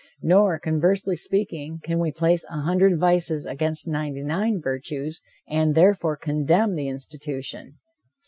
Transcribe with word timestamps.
Nor, 0.23 0.57
conversely 0.57 1.15
speaking, 1.15 1.79
can 1.83 1.99
we 1.99 2.11
place 2.11 2.43
a 2.49 2.61
hundred 2.61 2.97
vices 2.97 3.45
against 3.45 3.87
ninety 3.87 4.23
nine 4.23 4.59
virtues, 4.59 5.21
and, 5.47 5.75
therefore, 5.75 6.17
condemn, 6.17 6.73
the 6.73 6.87
institution. 6.87 7.75